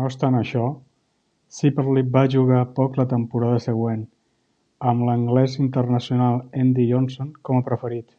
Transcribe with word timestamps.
No 0.00 0.02
obstant 0.08 0.36
això, 0.40 0.66
Shipperley 1.56 2.06
va 2.18 2.22
jugar 2.36 2.60
poc 2.78 3.00
la 3.00 3.08
temporada 3.14 3.64
següent, 3.66 4.06
amb 4.92 5.06
l'anglès 5.10 5.60
internacional 5.68 6.42
Andy 6.66 6.90
Johnson 6.94 7.38
com 7.50 7.60
a 7.64 7.70
preferit. 7.72 8.18